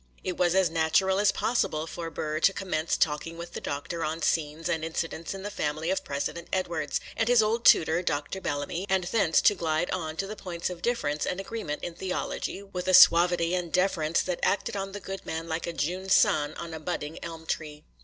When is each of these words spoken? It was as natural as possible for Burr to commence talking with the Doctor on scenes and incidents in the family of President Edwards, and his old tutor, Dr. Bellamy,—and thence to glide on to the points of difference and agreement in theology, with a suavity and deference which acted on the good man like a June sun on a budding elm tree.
It 0.23 0.35
was 0.35 0.55
as 0.55 0.71
natural 0.71 1.19
as 1.19 1.31
possible 1.31 1.85
for 1.85 2.09
Burr 2.09 2.39
to 2.39 2.53
commence 2.53 2.97
talking 2.97 3.37
with 3.37 3.53
the 3.53 3.61
Doctor 3.61 4.03
on 4.03 4.23
scenes 4.23 4.67
and 4.67 4.83
incidents 4.83 5.35
in 5.35 5.43
the 5.43 5.51
family 5.51 5.91
of 5.91 6.03
President 6.03 6.47
Edwards, 6.51 6.99
and 7.15 7.29
his 7.29 7.43
old 7.43 7.65
tutor, 7.65 8.01
Dr. 8.01 8.41
Bellamy,—and 8.41 9.03
thence 9.03 9.41
to 9.41 9.53
glide 9.53 9.91
on 9.91 10.17
to 10.17 10.25
the 10.25 10.35
points 10.35 10.71
of 10.71 10.81
difference 10.81 11.27
and 11.27 11.39
agreement 11.39 11.83
in 11.83 11.93
theology, 11.93 12.63
with 12.63 12.87
a 12.87 12.95
suavity 12.95 13.53
and 13.53 13.71
deference 13.71 14.25
which 14.25 14.39
acted 14.41 14.75
on 14.75 14.93
the 14.93 14.99
good 14.99 15.23
man 15.23 15.47
like 15.47 15.67
a 15.67 15.71
June 15.71 16.09
sun 16.09 16.55
on 16.55 16.73
a 16.73 16.79
budding 16.79 17.23
elm 17.23 17.45
tree. 17.45 17.83